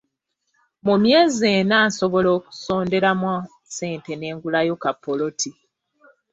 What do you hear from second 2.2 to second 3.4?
okusonderamu